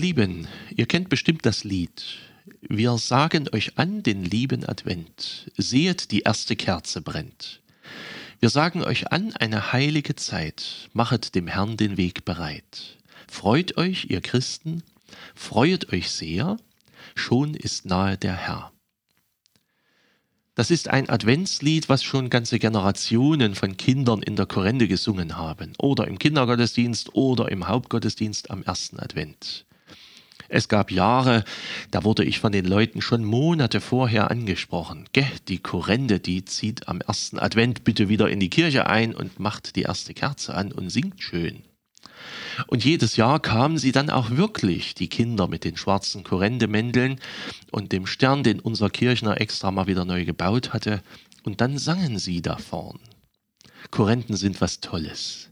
Ihr 0.00 0.06
Lieben, 0.06 0.48
ihr 0.74 0.86
kennt 0.86 1.10
bestimmt 1.10 1.44
das 1.44 1.62
Lied. 1.62 2.02
Wir 2.62 2.96
sagen 2.96 3.48
euch 3.52 3.76
an 3.76 4.02
den 4.02 4.24
lieben 4.24 4.64
Advent. 4.64 5.52
Sehet, 5.58 6.10
die 6.10 6.20
erste 6.20 6.56
Kerze 6.56 7.02
brennt. 7.02 7.60
Wir 8.38 8.48
sagen 8.48 8.82
euch 8.82 9.12
an 9.12 9.34
eine 9.36 9.74
heilige 9.74 10.16
Zeit. 10.16 10.88
Machet 10.94 11.34
dem 11.34 11.48
Herrn 11.48 11.76
den 11.76 11.98
Weg 11.98 12.24
bereit. 12.24 12.96
Freut 13.28 13.76
euch, 13.76 14.06
ihr 14.08 14.22
Christen, 14.22 14.82
freuet 15.34 15.92
euch 15.92 16.08
sehr, 16.08 16.56
schon 17.14 17.52
ist 17.52 17.84
nahe 17.84 18.16
der 18.16 18.36
Herr. 18.36 18.72
Das 20.54 20.70
ist 20.70 20.88
ein 20.88 21.10
Adventslied, 21.10 21.90
was 21.90 22.02
schon 22.02 22.30
ganze 22.30 22.58
Generationen 22.58 23.54
von 23.54 23.76
Kindern 23.76 24.22
in 24.22 24.34
der 24.34 24.46
Korrende 24.46 24.88
gesungen 24.88 25.36
haben 25.36 25.74
oder 25.76 26.08
im 26.08 26.18
Kindergottesdienst 26.18 27.14
oder 27.14 27.50
im 27.50 27.68
Hauptgottesdienst 27.68 28.50
am 28.50 28.62
ersten 28.62 28.98
Advent. 28.98 29.66
Es 30.52 30.66
gab 30.66 30.90
Jahre, 30.90 31.44
da 31.92 32.02
wurde 32.02 32.24
ich 32.24 32.40
von 32.40 32.50
den 32.50 32.64
Leuten 32.64 33.02
schon 33.02 33.24
Monate 33.24 33.80
vorher 33.80 34.32
angesprochen. 34.32 35.08
Geh, 35.12 35.24
die 35.46 35.60
Korrende, 35.60 36.18
die 36.18 36.44
zieht 36.44 36.88
am 36.88 37.00
ersten 37.00 37.38
Advent 37.38 37.84
bitte 37.84 38.08
wieder 38.08 38.28
in 38.28 38.40
die 38.40 38.50
Kirche 38.50 38.88
ein 38.88 39.14
und 39.14 39.38
macht 39.38 39.76
die 39.76 39.82
erste 39.82 40.12
Kerze 40.12 40.54
an 40.54 40.72
und 40.72 40.90
singt 40.90 41.22
schön. 41.22 41.62
Und 42.66 42.84
jedes 42.84 43.14
Jahr 43.14 43.38
kamen 43.38 43.78
sie 43.78 43.92
dann 43.92 44.10
auch 44.10 44.30
wirklich, 44.30 44.96
die 44.96 45.08
Kinder 45.08 45.46
mit 45.46 45.62
den 45.62 45.76
schwarzen 45.76 46.24
Korrendemänteln 46.24 47.20
und 47.70 47.92
dem 47.92 48.06
Stern, 48.06 48.42
den 48.42 48.58
unser 48.58 48.90
Kirchner 48.90 49.40
extra 49.40 49.70
mal 49.70 49.86
wieder 49.86 50.04
neu 50.04 50.24
gebaut 50.24 50.72
hatte, 50.72 51.00
und 51.44 51.60
dann 51.60 51.78
sangen 51.78 52.18
sie 52.18 52.42
da 52.42 52.56
vorn. 52.56 52.98
Korrenten 53.92 54.34
sind 54.34 54.60
was 54.60 54.80
Tolles 54.80 55.49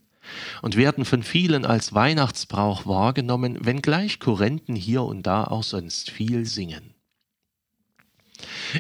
und 0.62 0.76
werden 0.76 1.04
von 1.04 1.22
vielen 1.22 1.64
als 1.64 1.94
Weihnachtsbrauch 1.94 2.86
wahrgenommen, 2.86 3.58
wenngleich 3.60 4.20
Korrenten 4.20 4.76
hier 4.76 5.02
und 5.02 5.26
da 5.26 5.44
auch 5.44 5.62
sonst 5.62 6.10
viel 6.10 6.44
singen. 6.46 6.94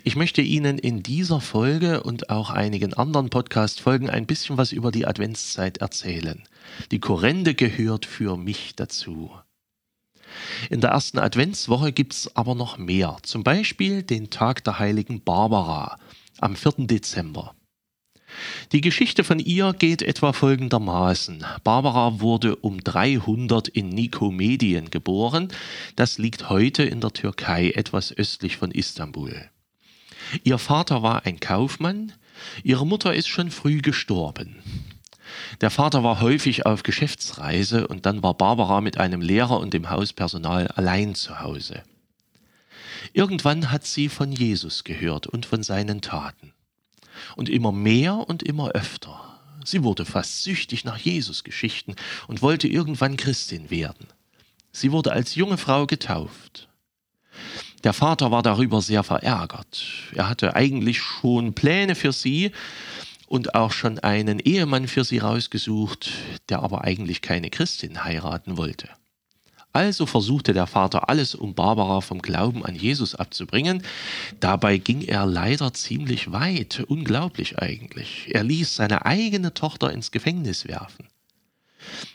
Ich 0.04 0.16
möchte 0.16 0.42
Ihnen 0.42 0.78
in 0.78 1.02
dieser 1.02 1.40
Folge 1.40 2.02
und 2.02 2.30
auch 2.30 2.50
einigen 2.50 2.94
anderen 2.94 3.30
Podcast-Folgen 3.30 4.08
ein 4.08 4.26
bisschen 4.26 4.56
was 4.56 4.72
über 4.72 4.90
die 4.90 5.06
Adventszeit 5.06 5.78
erzählen. 5.78 6.44
Die 6.90 7.00
Korrende 7.00 7.54
gehört 7.54 8.06
für 8.06 8.36
mich 8.36 8.76
dazu. 8.76 9.32
In 10.70 10.80
der 10.80 10.90
ersten 10.90 11.18
Adventswoche 11.18 11.92
gibt 11.92 12.12
es 12.12 12.36
aber 12.36 12.54
noch 12.54 12.78
mehr, 12.78 13.16
zum 13.22 13.42
Beispiel 13.42 14.02
den 14.02 14.30
Tag 14.30 14.62
der 14.64 14.78
heiligen 14.78 15.22
Barbara 15.22 15.98
am 16.38 16.54
4. 16.54 16.86
Dezember. 16.86 17.54
Die 18.72 18.80
Geschichte 18.80 19.24
von 19.24 19.38
ihr 19.38 19.72
geht 19.72 20.02
etwa 20.02 20.32
folgendermaßen. 20.32 21.44
Barbara 21.64 22.20
wurde 22.20 22.56
um 22.56 22.82
300 22.82 23.68
in 23.68 23.88
Nikomedien 23.88 24.90
geboren. 24.90 25.48
Das 25.96 26.18
liegt 26.18 26.50
heute 26.50 26.82
in 26.82 27.00
der 27.00 27.12
Türkei, 27.12 27.70
etwas 27.70 28.16
östlich 28.16 28.56
von 28.56 28.70
Istanbul. 28.70 29.48
Ihr 30.44 30.58
Vater 30.58 31.02
war 31.02 31.24
ein 31.24 31.40
Kaufmann, 31.40 32.12
ihre 32.62 32.86
Mutter 32.86 33.14
ist 33.14 33.28
schon 33.28 33.50
früh 33.50 33.80
gestorben. 33.80 34.56
Der 35.60 35.70
Vater 35.70 36.04
war 36.04 36.20
häufig 36.20 36.66
auf 36.66 36.82
Geschäftsreise 36.82 37.86
und 37.88 38.06
dann 38.06 38.22
war 38.22 38.34
Barbara 38.34 38.80
mit 38.80 38.98
einem 38.98 39.20
Lehrer 39.20 39.58
und 39.58 39.74
dem 39.74 39.90
Hauspersonal 39.90 40.68
allein 40.68 41.14
zu 41.14 41.40
Hause. 41.40 41.82
Irgendwann 43.12 43.70
hat 43.70 43.86
sie 43.86 44.08
von 44.08 44.32
Jesus 44.32 44.84
gehört 44.84 45.26
und 45.26 45.46
von 45.46 45.62
seinen 45.62 46.00
Taten 46.00 46.52
und 47.38 47.48
immer 47.48 47.70
mehr 47.70 48.28
und 48.28 48.42
immer 48.42 48.70
öfter. 48.70 49.38
Sie 49.64 49.84
wurde 49.84 50.04
fast 50.04 50.42
süchtig 50.42 50.84
nach 50.84 50.98
Jesus-Geschichten 50.98 51.94
und 52.26 52.42
wollte 52.42 52.66
irgendwann 52.66 53.16
Christin 53.16 53.70
werden. 53.70 54.08
Sie 54.72 54.92
wurde 54.92 55.12
als 55.12 55.36
junge 55.36 55.56
Frau 55.56 55.86
getauft. 55.86 56.68
Der 57.84 57.92
Vater 57.92 58.32
war 58.32 58.42
darüber 58.42 58.82
sehr 58.82 59.04
verärgert. 59.04 59.84
Er 60.14 60.28
hatte 60.28 60.56
eigentlich 60.56 61.00
schon 61.00 61.54
Pläne 61.54 61.94
für 61.94 62.12
sie 62.12 62.50
und 63.28 63.54
auch 63.54 63.70
schon 63.70 64.00
einen 64.00 64.40
Ehemann 64.40 64.88
für 64.88 65.04
sie 65.04 65.18
rausgesucht, 65.18 66.10
der 66.48 66.60
aber 66.60 66.82
eigentlich 66.82 67.22
keine 67.22 67.50
Christin 67.50 68.02
heiraten 68.02 68.56
wollte. 68.56 68.88
Also 69.78 70.06
versuchte 70.06 70.54
der 70.54 70.66
Vater 70.66 71.08
alles, 71.08 71.36
um 71.36 71.54
Barbara 71.54 72.00
vom 72.00 72.20
Glauben 72.20 72.66
an 72.66 72.74
Jesus 72.74 73.14
abzubringen. 73.14 73.84
Dabei 74.40 74.78
ging 74.78 75.02
er 75.02 75.24
leider 75.24 75.72
ziemlich 75.72 76.32
weit, 76.32 76.82
unglaublich 76.88 77.60
eigentlich. 77.60 78.26
Er 78.32 78.42
ließ 78.42 78.74
seine 78.74 79.06
eigene 79.06 79.54
Tochter 79.54 79.92
ins 79.92 80.10
Gefängnis 80.10 80.66
werfen. 80.66 81.06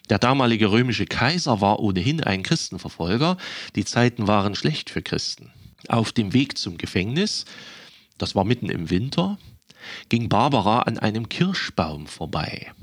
Der 0.10 0.20
damalige 0.20 0.72
römische 0.72 1.06
Kaiser 1.06 1.62
war 1.62 1.80
ohnehin 1.80 2.22
ein 2.22 2.44
Christenverfolger, 2.44 3.38
die 3.78 3.86
Zeiten 3.86 4.28
waren 4.28 4.56
schlecht 4.56 4.90
für 4.90 5.02
Christen. 5.02 5.50
Auf 5.88 6.12
dem 6.12 6.34
Weg 6.34 6.58
zum 6.58 6.78
Gefängnis, 6.78 7.46
das 8.18 8.36
war 8.36 8.44
mitten 8.44 8.68
im 8.68 8.90
Winter, 8.90 9.38
ging 10.10 10.28
Barbara 10.28 10.82
an 10.82 11.00
einem 11.00 11.30
Kirschbaum 11.30 12.08
vorbei, 12.08 12.74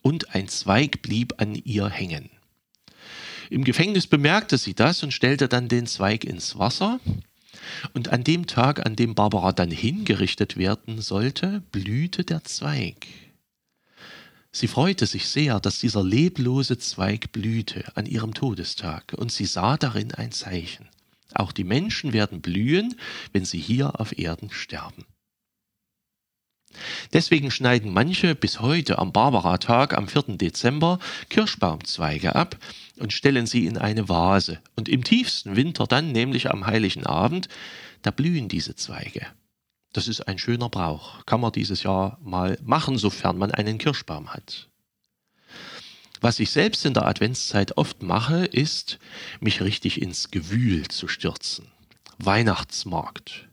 und 0.00 0.34
ein 0.34 0.48
Zweig 0.48 1.02
blieb 1.02 1.34
an 1.42 1.54
ihr 1.54 1.90
hängen. 1.90 2.30
Im 3.50 3.64
Gefängnis 3.64 4.06
bemerkte 4.06 4.58
sie 4.58 4.74
das 4.74 5.02
und 5.02 5.12
stellte 5.12 5.48
dann 5.48 5.68
den 5.68 5.86
Zweig 5.86 6.24
ins 6.24 6.58
Wasser. 6.58 7.00
Und 7.94 8.08
an 8.08 8.24
dem 8.24 8.46
Tag, 8.46 8.84
an 8.84 8.96
dem 8.96 9.14
Barbara 9.14 9.52
dann 9.52 9.70
hingerichtet 9.70 10.56
werden 10.56 11.00
sollte, 11.00 11.62
blühte 11.72 12.24
der 12.24 12.44
Zweig. 12.44 13.06
Sie 14.50 14.68
freute 14.68 15.06
sich 15.06 15.28
sehr, 15.28 15.60
dass 15.60 15.78
dieser 15.78 16.02
leblose 16.02 16.78
Zweig 16.78 17.32
blühte 17.32 17.84
an 17.96 18.06
ihrem 18.06 18.34
Todestag, 18.34 19.14
und 19.16 19.30
sie 19.30 19.44
sah 19.44 19.76
darin 19.76 20.12
ein 20.12 20.32
Zeichen. 20.32 20.88
Auch 21.34 21.52
die 21.52 21.64
Menschen 21.64 22.12
werden 22.12 22.40
blühen, 22.40 22.94
wenn 23.32 23.44
sie 23.44 23.58
hier 23.58 24.00
auf 24.00 24.18
Erden 24.18 24.50
sterben. 24.50 25.04
Deswegen 27.12 27.50
schneiden 27.50 27.92
manche 27.92 28.34
bis 28.34 28.60
heute 28.60 28.98
am 28.98 29.12
Barbara-Tag 29.12 29.96
am 29.96 30.08
4. 30.08 30.36
Dezember 30.36 30.98
Kirschbaumzweige 31.28 32.34
ab 32.34 32.56
und 32.98 33.12
stellen 33.12 33.46
sie 33.46 33.66
in 33.66 33.78
eine 33.78 34.08
Vase. 34.08 34.60
Und 34.76 34.88
im 34.88 35.04
tiefsten 35.04 35.56
Winter 35.56 35.86
dann, 35.86 36.12
nämlich 36.12 36.50
am 36.50 36.66
heiligen 36.66 37.06
Abend, 37.06 37.48
da 38.02 38.10
blühen 38.10 38.48
diese 38.48 38.76
Zweige. 38.76 39.26
Das 39.92 40.08
ist 40.08 40.28
ein 40.28 40.38
schöner 40.38 40.68
Brauch. 40.68 41.24
Kann 41.26 41.40
man 41.40 41.52
dieses 41.52 41.82
Jahr 41.82 42.18
mal 42.22 42.58
machen, 42.62 42.98
sofern 42.98 43.38
man 43.38 43.50
einen 43.50 43.78
Kirschbaum 43.78 44.32
hat. 44.32 44.68
Was 46.20 46.40
ich 46.40 46.50
selbst 46.50 46.84
in 46.84 46.94
der 46.94 47.06
Adventszeit 47.06 47.76
oft 47.76 48.02
mache, 48.02 48.44
ist, 48.44 48.98
mich 49.40 49.62
richtig 49.62 50.02
ins 50.02 50.30
Gewühl 50.30 50.88
zu 50.88 51.08
stürzen. 51.08 51.68
Weihnachtsmarkt. 52.18 53.47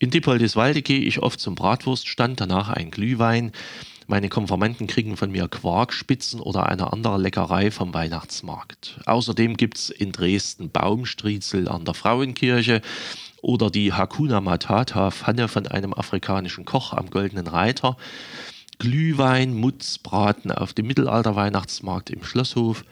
In 0.00 0.08
Dippoldiswalde 0.08 0.80
gehe 0.80 1.02
ich 1.02 1.18
oft 1.18 1.38
zum 1.40 1.54
Bratwurststand, 1.54 2.40
danach 2.40 2.70
ein 2.70 2.90
Glühwein. 2.90 3.52
Meine 4.06 4.30
Konformanten 4.30 4.86
kriegen 4.86 5.18
von 5.18 5.30
mir 5.30 5.46
Quarkspitzen 5.46 6.40
oder 6.40 6.70
eine 6.70 6.90
andere 6.90 7.18
Leckerei 7.18 7.70
vom 7.70 7.92
Weihnachtsmarkt. 7.92 8.98
Außerdem 9.04 9.58
gibt 9.58 9.76
es 9.76 9.90
in 9.90 10.10
Dresden 10.10 10.70
Baumstriezel 10.70 11.68
an 11.68 11.84
der 11.84 11.92
Frauenkirche 11.92 12.80
oder 13.42 13.68
die 13.68 13.92
Hakuna 13.92 14.40
Matata 14.40 15.10
Pfanne 15.10 15.48
von 15.48 15.66
einem 15.66 15.92
afrikanischen 15.92 16.64
Koch 16.64 16.94
am 16.94 17.10
Goldenen 17.10 17.46
Reiter. 17.46 17.98
Glühwein, 18.78 19.52
Mutzbraten 19.52 20.50
auf 20.50 20.72
dem 20.72 20.86
Mittelalter-Weihnachtsmarkt 20.86 22.08
im 22.08 22.24
Schlosshof. 22.24 22.86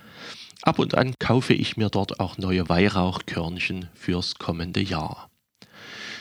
Ab 0.61 0.79
und 0.79 0.95
an 0.95 1.15
kaufe 1.19 1.55
ich 1.55 1.79
mir 1.79 1.89
dort 1.89 2.21
auch 2.21 2.37
neue 2.37 2.69
Weihrauchkörnchen 2.69 3.89
fürs 3.95 4.35
kommende 4.35 4.83
Jahr. 4.83 5.31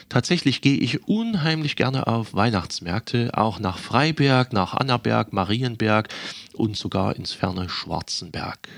Tatsächlich 0.09 0.61
gehe 0.61 0.77
ich 0.77 1.07
unheimlich 1.07 1.75
gerne 1.75 2.07
auf 2.07 2.33
Weihnachtsmärkte, 2.33 3.31
auch 3.33 3.59
nach 3.59 3.77
Freiberg, 3.77 4.53
nach 4.53 4.73
Annaberg, 4.73 5.33
Marienberg 5.33 6.07
und 6.53 6.77
sogar 6.77 7.15
ins 7.15 7.33
ferne 7.33 7.67
Schwarzenberg. 7.67 8.69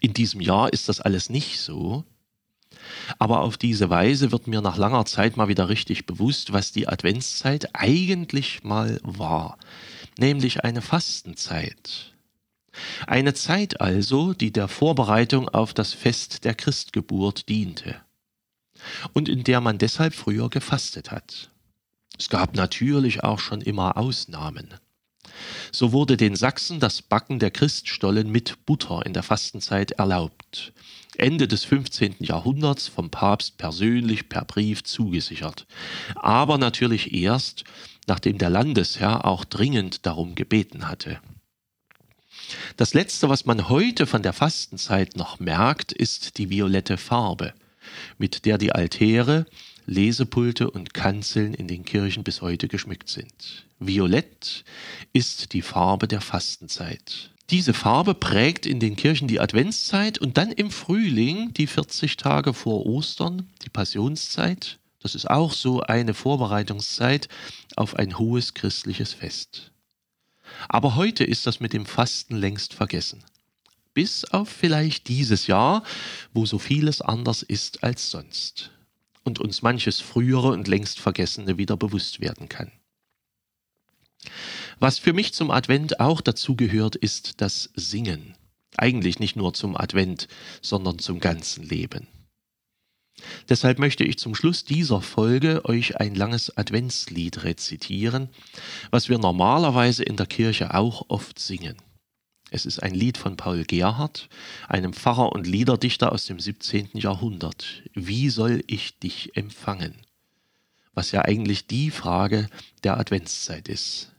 In 0.00 0.14
diesem 0.14 0.40
Jahr 0.40 0.72
ist 0.72 0.88
das 0.88 1.00
alles 1.00 1.28
nicht 1.28 1.60
so. 1.60 2.04
Aber 3.18 3.40
auf 3.40 3.56
diese 3.56 3.90
Weise 3.90 4.32
wird 4.32 4.46
mir 4.46 4.60
nach 4.60 4.76
langer 4.76 5.04
Zeit 5.04 5.36
mal 5.36 5.48
wieder 5.48 5.68
richtig 5.68 6.06
bewusst, 6.06 6.52
was 6.52 6.72
die 6.72 6.88
Adventszeit 6.88 7.70
eigentlich 7.74 8.64
mal 8.64 9.00
war, 9.02 9.58
nämlich 10.18 10.64
eine 10.64 10.82
Fastenzeit. 10.82 12.12
Eine 13.06 13.34
Zeit 13.34 13.80
also, 13.80 14.32
die 14.32 14.52
der 14.52 14.68
Vorbereitung 14.68 15.48
auf 15.48 15.72
das 15.74 15.92
Fest 15.92 16.44
der 16.44 16.54
Christgeburt 16.54 17.48
diente 17.48 18.00
und 19.12 19.28
in 19.28 19.44
der 19.44 19.60
man 19.60 19.78
deshalb 19.78 20.14
früher 20.14 20.48
gefastet 20.50 21.10
hat. 21.10 21.50
Es 22.18 22.28
gab 22.28 22.54
natürlich 22.54 23.24
auch 23.24 23.38
schon 23.38 23.60
immer 23.60 23.96
Ausnahmen. 23.96 24.74
So 25.72 25.92
wurde 25.92 26.16
den 26.16 26.36
Sachsen 26.36 26.80
das 26.80 27.02
Backen 27.02 27.38
der 27.38 27.50
Christstollen 27.50 28.30
mit 28.30 28.66
Butter 28.66 29.04
in 29.04 29.14
der 29.14 29.22
Fastenzeit 29.22 29.92
erlaubt. 29.92 30.72
Ende 31.16 31.48
des 31.48 31.64
15. 31.64 32.16
Jahrhunderts 32.20 32.88
vom 32.88 33.10
Papst 33.10 33.56
persönlich 33.58 34.28
per 34.28 34.44
Brief 34.44 34.84
zugesichert. 34.84 35.66
Aber 36.16 36.58
natürlich 36.58 37.14
erst, 37.14 37.64
nachdem 38.06 38.38
der 38.38 38.50
Landesherr 38.50 39.24
auch 39.24 39.44
dringend 39.44 40.06
darum 40.06 40.34
gebeten 40.34 40.88
hatte. 40.88 41.20
Das 42.76 42.94
Letzte, 42.94 43.28
was 43.28 43.46
man 43.46 43.68
heute 43.68 44.06
von 44.06 44.22
der 44.22 44.32
Fastenzeit 44.32 45.16
noch 45.16 45.38
merkt, 45.38 45.92
ist 45.92 46.38
die 46.38 46.50
violette 46.50 46.96
Farbe, 46.96 47.54
mit 48.18 48.44
der 48.44 48.58
die 48.58 48.72
Altäre, 48.72 49.46
Lesepulte 49.86 50.70
und 50.70 50.94
Kanzeln 50.94 51.54
in 51.54 51.68
den 51.68 51.84
Kirchen 51.84 52.24
bis 52.24 52.40
heute 52.40 52.68
geschmückt 52.68 53.08
sind. 53.08 53.66
Violett 53.78 54.64
ist 55.12 55.52
die 55.52 55.62
Farbe 55.62 56.08
der 56.08 56.20
Fastenzeit. 56.20 57.30
Diese 57.50 57.74
Farbe 57.74 58.14
prägt 58.14 58.64
in 58.64 58.80
den 58.80 58.96
Kirchen 58.96 59.28
die 59.28 59.40
Adventszeit 59.40 60.18
und 60.18 60.38
dann 60.38 60.50
im 60.50 60.70
Frühling 60.70 61.52
die 61.52 61.66
40 61.66 62.16
Tage 62.16 62.54
vor 62.54 62.86
Ostern, 62.86 63.50
die 63.64 63.68
Passionszeit. 63.68 64.78
Das 65.00 65.14
ist 65.14 65.28
auch 65.28 65.52
so 65.52 65.82
eine 65.82 66.14
Vorbereitungszeit 66.14 67.28
auf 67.76 67.96
ein 67.96 68.18
hohes 68.18 68.54
christliches 68.54 69.12
Fest. 69.12 69.72
Aber 70.68 70.96
heute 70.96 71.24
ist 71.24 71.46
das 71.46 71.60
mit 71.60 71.74
dem 71.74 71.84
Fasten 71.84 72.36
längst 72.36 72.72
vergessen. 72.72 73.22
Bis 73.94 74.24
auf 74.24 74.48
vielleicht 74.48 75.08
dieses 75.08 75.46
Jahr, 75.46 75.84
wo 76.32 76.46
so 76.46 76.58
vieles 76.58 77.00
anders 77.00 77.42
ist 77.42 77.84
als 77.84 78.10
sonst 78.10 78.72
und 79.22 79.38
uns 79.38 79.62
manches 79.62 80.00
frühere 80.00 80.48
und 80.48 80.68
längst 80.68 81.00
Vergessene 81.00 81.56
wieder 81.56 81.76
bewusst 81.76 82.20
werden 82.20 82.48
kann. 82.48 82.70
Was 84.78 84.98
für 84.98 85.12
mich 85.12 85.32
zum 85.32 85.50
Advent 85.50 86.00
auch 86.00 86.20
dazu 86.20 86.56
gehört, 86.56 86.96
ist 86.96 87.40
das 87.40 87.70
Singen. 87.74 88.34
Eigentlich 88.76 89.20
nicht 89.20 89.36
nur 89.36 89.54
zum 89.54 89.76
Advent, 89.76 90.28
sondern 90.60 90.98
zum 90.98 91.20
ganzen 91.20 91.64
Leben. 91.64 92.08
Deshalb 93.48 93.78
möchte 93.78 94.02
ich 94.02 94.18
zum 94.18 94.34
Schluss 94.34 94.64
dieser 94.64 95.00
Folge 95.00 95.64
euch 95.64 96.00
ein 96.00 96.16
langes 96.16 96.56
Adventslied 96.56 97.44
rezitieren, 97.44 98.28
was 98.90 99.08
wir 99.08 99.18
normalerweise 99.18 100.02
in 100.02 100.16
der 100.16 100.26
Kirche 100.26 100.74
auch 100.74 101.08
oft 101.08 101.38
singen. 101.38 101.76
Es 102.50 102.66
ist 102.66 102.82
ein 102.82 102.94
Lied 102.94 103.18
von 103.18 103.36
Paul 103.36 103.64
Gerhardt, 103.64 104.28
einem 104.68 104.92
Pfarrer 104.92 105.32
und 105.32 105.46
Liederdichter 105.46 106.12
aus 106.12 106.26
dem 106.26 106.38
17. 106.38 106.90
Jahrhundert. 106.94 107.82
Wie 107.94 108.28
soll 108.28 108.62
ich 108.66 108.98
dich 108.98 109.36
empfangen? 109.36 109.94
Was 110.94 111.10
ja 111.10 111.22
eigentlich 111.22 111.66
die 111.66 111.90
Frage 111.90 112.48
der 112.84 112.98
Adventszeit 112.98 113.68
ist. 113.68 114.12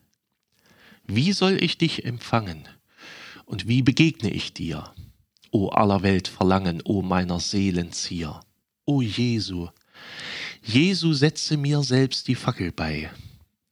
Wie 1.08 1.32
soll 1.32 1.64
ich 1.64 1.78
dich 1.78 2.04
empfangen? 2.04 2.68
Und 3.46 3.68
wie 3.68 3.84
begegne 3.84 4.32
ich 4.32 4.54
dir? 4.54 4.94
O 5.52 5.70
aller 5.70 6.02
Welt 6.02 6.28
Verlangen, 6.28 6.82
o 6.84 7.02
meiner 7.02 7.40
Seelen 7.40 7.92
Zier. 7.94 8.42
O 8.86 9.02
Jesu, 9.02 9.70
Jesu 10.64 11.14
setze 11.14 11.58
mir 11.58 11.84
selbst 11.84 12.28
die 12.28 12.36
Fackel 12.36 12.72
bei, 12.72 13.12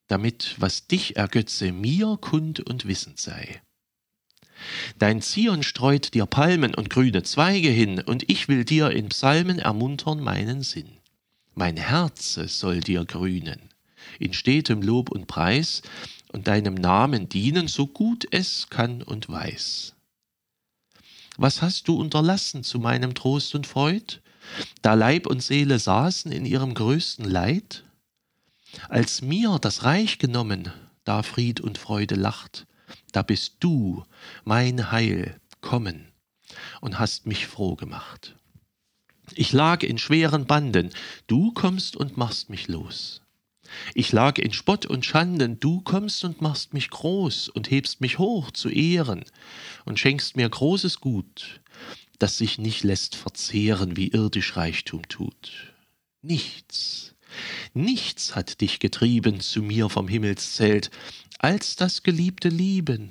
damit, 0.07 0.55
was 0.59 0.87
dich 0.87 1.15
ergötze, 1.15 1.71
mir 1.71 2.17
kund 2.21 2.59
und 2.59 2.85
wissend 2.85 3.19
sei. 3.19 3.61
Dein 4.99 5.21
Zion 5.21 5.63
streut 5.63 6.13
dir 6.13 6.25
Palmen 6.25 6.75
und 6.75 6.89
grüne 6.89 7.23
Zweige 7.23 7.69
hin, 7.69 8.01
und 8.01 8.29
ich 8.29 8.47
will 8.47 8.65
dir 8.65 8.91
in 8.91 9.09
Psalmen 9.09 9.59
ermuntern 9.59 10.19
meinen 10.19 10.63
Sinn. 10.63 10.97
Mein 11.55 11.77
Herze 11.77 12.47
soll 12.47 12.79
dir 12.79 13.05
grünen, 13.05 13.59
in 14.19 14.33
stetem 14.33 14.81
Lob 14.81 15.11
und 15.11 15.27
Preis, 15.27 15.81
und 16.31 16.47
deinem 16.47 16.73
Namen 16.73 17.29
dienen, 17.29 17.67
so 17.67 17.85
gut 17.85 18.27
es 18.31 18.69
kann 18.69 19.03
und 19.03 19.29
weiß. 19.29 19.93
Was 21.37 21.61
hast 21.61 21.87
du 21.87 21.99
unterlassen 21.99 22.63
zu 22.63 22.79
meinem 22.79 23.13
Trost 23.13 23.55
und 23.55 23.67
Freud? 23.67 24.19
da 24.81 24.93
Leib 24.93 25.27
und 25.27 25.41
Seele 25.41 25.79
saßen 25.79 26.31
in 26.31 26.45
ihrem 26.45 26.73
größten 26.73 27.25
Leid? 27.25 27.83
Als 28.89 29.21
mir 29.21 29.59
das 29.59 29.83
Reich 29.83 30.17
genommen, 30.19 30.71
da 31.03 31.23
Fried 31.23 31.61
und 31.61 31.77
Freude 31.77 32.15
lacht, 32.15 32.65
da 33.13 33.21
bist 33.21 33.55
du, 33.61 34.03
mein 34.43 34.91
Heil, 34.91 35.39
kommen 35.61 36.11
und 36.81 36.99
hast 36.99 37.25
mich 37.25 37.47
froh 37.47 37.75
gemacht. 37.75 38.35
Ich 39.33 39.53
lag 39.53 39.83
in 39.83 39.97
schweren 39.97 40.45
Banden, 40.45 40.89
du 41.27 41.53
kommst 41.53 41.95
und 41.95 42.17
machst 42.17 42.49
mich 42.49 42.67
los. 42.67 43.21
Ich 43.93 44.11
lag 44.11 44.37
in 44.37 44.51
Spott 44.51 44.85
und 44.85 45.05
Schanden, 45.05 45.59
du 45.59 45.81
kommst 45.81 46.23
und 46.25 46.41
machst 46.41 46.73
mich 46.73 46.89
groß 46.89 47.49
und 47.49 47.71
hebst 47.71 48.01
mich 48.01 48.19
hoch 48.19 48.51
zu 48.51 48.69
Ehren 48.69 49.23
und 49.85 49.99
schenkst 49.99 50.35
mir 50.35 50.49
großes 50.49 50.99
Gut, 50.99 51.61
das 52.19 52.37
sich 52.37 52.59
nicht 52.59 52.83
lässt 52.83 53.15
verzehren, 53.15 53.97
wie 53.97 54.09
irdisch 54.09 54.57
Reichtum 54.57 55.07
tut. 55.07 55.73
Nichts, 56.21 57.15
nichts 57.73 58.35
hat 58.35 58.61
dich 58.61 58.79
getrieben 58.79 59.39
zu 59.39 59.61
mir 59.61 59.89
vom 59.89 60.07
Himmelszelt, 60.07 60.91
als 61.43 61.75
das 61.75 62.03
geliebte 62.03 62.47
Lieben, 62.47 63.09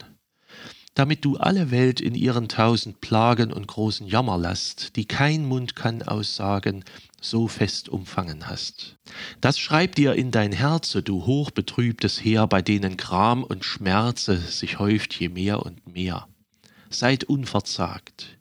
damit 0.94 1.23
du 1.23 1.37
alle 1.37 1.70
Welt 1.70 2.00
in 2.00 2.14
ihren 2.14 2.49
tausend 2.49 3.02
Plagen 3.02 3.52
und 3.52 3.67
großen 3.67 4.06
Jammerlast, 4.06 4.96
die 4.96 5.05
kein 5.05 5.44
Mund 5.44 5.76
kann 5.76 6.02
aussagen, 6.02 6.82
so 7.20 7.46
fest 7.46 7.90
umfangen 7.90 8.49
hast. 8.49 8.96
Das 9.43 9.58
schreib 9.58 9.96
dir 9.96 10.14
in 10.14 10.31
dein 10.31 10.52
Herze, 10.52 11.02
du 11.02 11.26
hochbetrübtes 11.26 12.25
Heer, 12.25 12.46
bei 12.46 12.62
denen 12.62 12.96
Gram 12.96 13.44
und 13.44 13.67
Schmerze 13.67 14.38
sich 14.38 14.79
häuft 14.79 15.12
je 15.12 15.29
mehr 15.29 15.67
und 15.67 15.87
mehr. 15.87 16.26
Seid 16.88 17.25
unverzagt, 17.25 18.38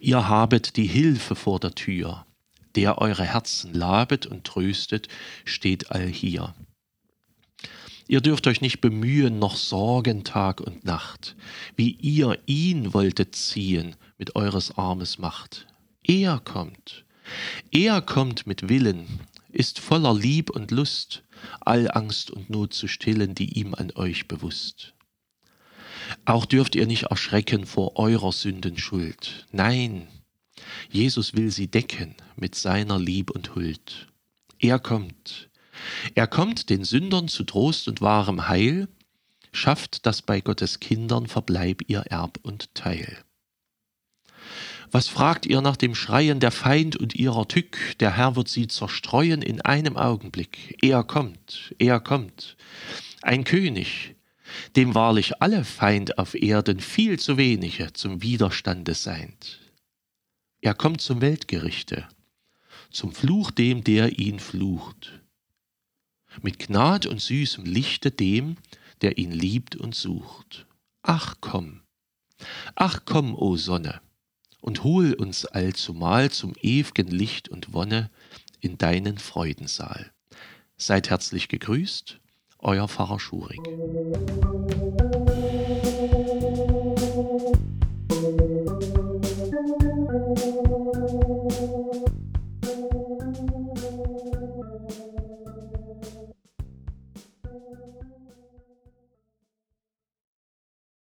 Ihr 0.00 0.26
habet 0.26 0.78
die 0.78 0.86
Hilfe 0.86 1.34
vor 1.34 1.60
der 1.60 1.74
Tür, 1.74 2.24
der 2.76 2.96
eure 2.96 3.24
Herzen 3.24 3.74
labet 3.74 4.24
und 4.24 4.44
tröstet, 4.44 5.08
steht 5.44 5.92
allhier. 5.92 6.54
Ihr 8.08 8.22
dürft 8.22 8.46
euch 8.46 8.62
nicht 8.62 8.80
bemühen, 8.80 9.38
noch 9.38 9.56
sorgen 9.56 10.24
Tag 10.24 10.62
und 10.62 10.84
Nacht, 10.84 11.36
wie 11.76 11.90
ihr 11.90 12.38
ihn 12.46 12.94
wolltet 12.94 13.36
ziehen 13.36 13.96
mit 14.16 14.34
eures 14.34 14.78
Armes 14.78 15.18
Macht. 15.18 15.66
Er 16.02 16.40
kommt, 16.40 17.04
er 17.70 18.00
kommt 18.00 18.46
mit 18.46 18.70
Willen, 18.70 19.20
ist 19.50 19.78
voller 19.78 20.14
Lieb 20.14 20.48
und 20.48 20.70
Lust, 20.70 21.22
all 21.60 21.90
Angst 21.90 22.30
und 22.30 22.48
Not 22.48 22.72
zu 22.72 22.88
stillen, 22.88 23.34
die 23.34 23.58
ihm 23.58 23.74
an 23.74 23.92
euch 23.94 24.26
bewusst. 24.26 24.94
Auch 26.24 26.46
dürft 26.46 26.76
ihr 26.76 26.86
nicht 26.86 27.04
erschrecken 27.04 27.66
vor 27.66 27.98
eurer 27.98 28.32
Sünden 28.32 28.78
Schuld. 28.78 29.46
Nein, 29.52 30.08
Jesus 30.90 31.34
will 31.34 31.50
sie 31.50 31.68
decken 31.68 32.14
mit 32.36 32.54
seiner 32.54 32.98
Lieb 32.98 33.30
und 33.30 33.54
Huld. 33.54 34.08
Er 34.58 34.78
kommt. 34.78 35.50
Er 36.14 36.26
kommt 36.26 36.70
den 36.70 36.84
Sündern 36.84 37.28
zu 37.28 37.44
Trost 37.44 37.88
und 37.88 38.00
wahrem 38.00 38.48
Heil, 38.48 38.88
schafft, 39.52 40.06
dass 40.06 40.22
bei 40.22 40.40
Gottes 40.40 40.80
Kindern 40.80 41.26
verbleib 41.26 41.82
ihr 41.88 42.00
Erb 42.00 42.38
und 42.42 42.74
Teil. 42.74 43.24
Was 44.90 45.08
fragt 45.08 45.44
ihr 45.44 45.60
nach 45.60 45.76
dem 45.76 45.94
Schreien 45.94 46.40
der 46.40 46.50
Feind 46.50 46.96
und 46.96 47.14
ihrer 47.14 47.46
Tück? 47.46 47.76
Der 48.00 48.16
Herr 48.16 48.36
wird 48.36 48.48
sie 48.48 48.68
zerstreuen 48.68 49.42
in 49.42 49.60
einem 49.60 49.96
Augenblick. 49.96 50.76
Er 50.80 51.04
kommt, 51.04 51.74
er 51.78 52.00
kommt. 52.00 52.56
Ein 53.20 53.44
König, 53.44 54.14
dem 54.76 54.94
wahrlich 54.94 55.42
alle 55.42 55.64
Feind 55.64 56.18
auf 56.18 56.34
Erden 56.34 56.80
viel 56.80 57.18
zu 57.18 57.36
wenige 57.36 57.92
zum 57.92 58.22
Widerstande 58.22 58.94
seind. 58.94 59.60
Er 60.62 60.74
kommt 60.74 61.02
zum 61.02 61.20
Weltgerichte, 61.20 62.08
zum 62.90 63.12
Fluch 63.12 63.50
dem, 63.50 63.84
der 63.84 64.18
ihn 64.18 64.38
flucht. 64.38 65.20
Mit 66.42 66.58
Gnad 66.58 67.06
und 67.06 67.20
süßem 67.20 67.64
Lichte 67.64 68.10
dem, 68.10 68.56
der 69.00 69.18
ihn 69.18 69.32
liebt 69.32 69.76
und 69.76 69.94
sucht. 69.94 70.66
Ach 71.02 71.36
komm, 71.40 71.82
ach 72.74 73.00
komm, 73.04 73.34
o 73.34 73.56
Sonne, 73.56 74.00
und 74.60 74.84
hol 74.84 75.14
uns 75.14 75.46
allzumal 75.46 76.30
zum 76.30 76.52
ew'gen 76.54 77.08
Licht 77.08 77.48
und 77.48 77.72
Wonne 77.72 78.10
in 78.60 78.78
deinen 78.78 79.18
Freudensaal. 79.18 80.12
Seid 80.76 81.10
herzlich 81.10 81.48
gegrüßt, 81.48 82.20
euer 82.58 82.88
Pfarrer 82.88 83.20
Schurig. 83.20 83.60